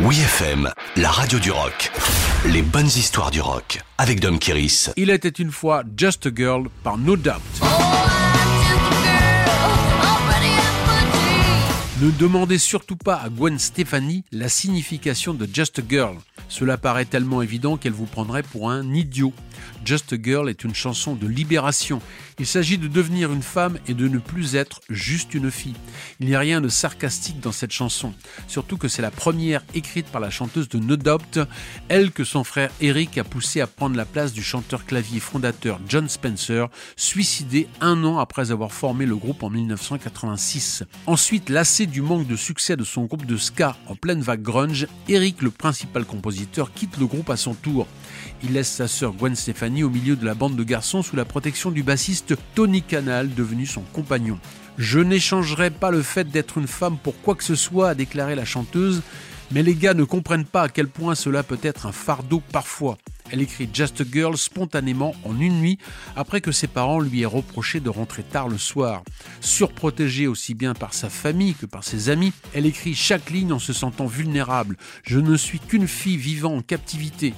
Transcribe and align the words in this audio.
Oui 0.00 0.20
FM, 0.20 0.70
la 0.96 1.10
radio 1.10 1.38
du 1.38 1.50
rock. 1.50 1.90
Les 2.46 2.62
bonnes 2.62 2.86
histoires 2.86 3.30
du 3.30 3.40
rock 3.40 3.80
avec 3.96 4.20
Dom 4.20 4.38
Kiris. 4.38 4.90
Il 4.96 5.10
était 5.10 5.28
une 5.28 5.50
fois 5.50 5.82
Just 5.96 6.26
a 6.26 6.30
Girl 6.34 6.68
par 6.82 6.98
No 6.98 7.16
Doubt. 7.16 7.40
Ne 12.04 12.10
demandez 12.10 12.58
surtout 12.58 12.96
pas 12.96 13.14
à 13.14 13.30
Gwen 13.30 13.58
Stefani 13.58 14.24
la 14.30 14.50
signification 14.50 15.32
de 15.32 15.48
Just 15.50 15.78
a 15.78 15.82
Girl. 15.88 16.18
Cela 16.50 16.76
paraît 16.76 17.06
tellement 17.06 17.40
évident 17.40 17.78
qu'elle 17.78 17.94
vous 17.94 18.04
prendrait 18.04 18.42
pour 18.42 18.70
un 18.70 18.92
idiot. 18.92 19.32
Just 19.86 20.12
a 20.12 20.16
Girl 20.22 20.50
est 20.50 20.64
une 20.64 20.74
chanson 20.74 21.14
de 21.14 21.26
libération. 21.26 22.02
Il 22.38 22.46
s'agit 22.46 22.78
de 22.78 22.88
devenir 22.88 23.32
une 23.32 23.42
femme 23.42 23.78
et 23.86 23.94
de 23.94 24.08
ne 24.08 24.18
plus 24.18 24.56
être 24.56 24.80
juste 24.90 25.34
une 25.34 25.50
fille. 25.50 25.76
Il 26.20 26.26
n'y 26.26 26.34
a 26.34 26.40
rien 26.40 26.60
de 26.60 26.68
sarcastique 26.68 27.40
dans 27.40 27.52
cette 27.52 27.72
chanson, 27.72 28.12
surtout 28.48 28.76
que 28.76 28.88
c'est 28.88 29.02
la 29.02 29.10
première 29.10 29.62
écrite 29.74 30.06
par 30.06 30.20
la 30.20 30.30
chanteuse 30.30 30.68
de 30.68 30.78
No 30.78 30.96
Doubt, 30.96 31.38
elle 31.88 32.10
que 32.10 32.24
son 32.24 32.44
frère 32.44 32.70
Eric 32.80 33.18
a 33.18 33.24
poussé 33.24 33.60
à 33.60 33.66
prendre 33.66 33.96
la 33.96 34.04
place 34.04 34.32
du 34.32 34.42
chanteur 34.42 34.84
clavier 34.84 35.20
fondateur 35.20 35.80
John 35.88 36.08
Spencer, 36.08 36.68
suicidé 36.96 37.68
un 37.80 38.02
an 38.04 38.18
après 38.18 38.50
avoir 38.50 38.72
formé 38.72 39.06
le 39.06 39.16
groupe 39.16 39.42
en 39.42 39.50
1986. 39.50 40.84
Ensuite, 41.06 41.48
lassé 41.48 41.86
du 41.94 42.02
manque 42.02 42.26
de 42.26 42.34
succès 42.34 42.76
de 42.76 42.82
son 42.82 43.04
groupe 43.04 43.24
de 43.24 43.36
ska 43.36 43.76
en 43.86 43.94
pleine 43.94 44.20
vague 44.20 44.42
grunge, 44.42 44.88
Eric, 45.08 45.42
le 45.42 45.52
principal 45.52 46.04
compositeur, 46.04 46.72
quitte 46.72 46.98
le 46.98 47.06
groupe 47.06 47.30
à 47.30 47.36
son 47.36 47.54
tour. 47.54 47.86
Il 48.42 48.54
laisse 48.54 48.72
sa 48.72 48.88
sœur 48.88 49.12
Gwen 49.12 49.36
Stefani 49.36 49.84
au 49.84 49.90
milieu 49.90 50.16
de 50.16 50.24
la 50.24 50.34
bande 50.34 50.56
de 50.56 50.64
garçons 50.64 51.02
sous 51.02 51.14
la 51.14 51.24
protection 51.24 51.70
du 51.70 51.84
bassiste 51.84 52.34
Tony 52.56 52.82
Canal, 52.82 53.32
devenu 53.32 53.64
son 53.64 53.82
compagnon. 53.92 54.40
Je 54.76 54.98
n'échangerai 54.98 55.70
pas 55.70 55.92
le 55.92 56.02
fait 56.02 56.28
d'être 56.28 56.58
une 56.58 56.66
femme 56.66 56.98
pour 57.00 57.14
quoi 57.22 57.36
que 57.36 57.44
ce 57.44 57.54
soit, 57.54 57.90
a 57.90 57.94
déclaré 57.94 58.34
la 58.34 58.44
chanteuse, 58.44 59.00
mais 59.52 59.62
les 59.62 59.76
gars 59.76 59.94
ne 59.94 60.02
comprennent 60.02 60.46
pas 60.46 60.62
à 60.62 60.68
quel 60.68 60.88
point 60.88 61.14
cela 61.14 61.44
peut 61.44 61.60
être 61.62 61.86
un 61.86 61.92
fardeau 61.92 62.42
parfois. 62.50 62.98
Elle 63.34 63.42
écrit 63.42 63.68
Just 63.72 64.00
a 64.00 64.04
Girl 64.04 64.38
spontanément 64.38 65.12
en 65.24 65.40
une 65.40 65.58
nuit 65.58 65.78
après 66.14 66.40
que 66.40 66.52
ses 66.52 66.68
parents 66.68 67.00
lui 67.00 67.22
aient 67.22 67.26
reproché 67.26 67.80
de 67.80 67.88
rentrer 67.88 68.22
tard 68.22 68.48
le 68.48 68.58
soir. 68.58 69.02
Surprotégée 69.40 70.28
aussi 70.28 70.54
bien 70.54 70.72
par 70.72 70.94
sa 70.94 71.10
famille 71.10 71.54
que 71.54 71.66
par 71.66 71.82
ses 71.82 72.10
amis, 72.10 72.32
elle 72.54 72.64
écrit 72.64 72.94
chaque 72.94 73.30
ligne 73.30 73.52
en 73.52 73.58
se 73.58 73.72
sentant 73.72 74.06
vulnérable. 74.06 74.76
Je 75.02 75.18
ne 75.18 75.36
suis 75.36 75.58
qu'une 75.58 75.88
fille 75.88 76.16
vivant 76.16 76.54
en 76.54 76.62
captivité. 76.62 77.34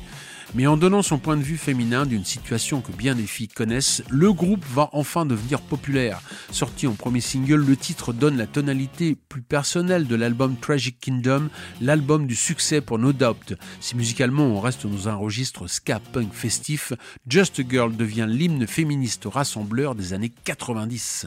Mais 0.57 0.67
en 0.67 0.79
donnant 0.79 1.03
son 1.03 1.19
point 1.19 1.37
de 1.37 1.43
vue 1.43 1.59
féminin 1.59 2.07
d'une 2.07 2.25
situation 2.25 2.81
que 2.81 2.91
bien 2.91 3.15
des 3.15 3.27
filles 3.27 3.49
connaissent, 3.49 4.03
le 4.09 4.33
groupe 4.33 4.65
va 4.73 4.89
enfin 4.95 5.27
devenir 5.27 5.61
populaire. 5.61 6.23
Sorti 6.51 6.87
en 6.87 6.95
premier 6.95 7.21
single, 7.21 7.63
le 7.63 7.77
titre 7.77 8.15
donne 8.15 8.39
la 8.39 8.47
tonalité 8.47 9.19
plus 9.29 9.43
personnelle 9.43 10.07
de 10.07 10.17
l'album 10.17 10.57
Tragic 10.57 10.99
Kingdom, 10.99 11.51
l'album 11.83 12.27
du 12.27 12.35
succès 12.35 12.81
pour 12.81 12.99
No 12.99 13.13
Doubt. 13.13 13.53
Si 13.81 13.97
musicalement 13.97 14.45
on 14.45 14.59
reste 14.59 14.87
dans 14.87 15.11
un 15.11 15.15
registre 15.15 15.67
ska 15.67 16.01
punk 16.01 16.33
festif, 16.33 16.95
Just 17.29 17.61
a 17.61 17.63
Girl 17.69 17.95
devient 17.95 18.27
l'hymne 18.27 18.67
féministe 18.67 19.25
rassembleur 19.27 19.95
des 19.95 20.15
années 20.15 20.33
90. 20.45 21.27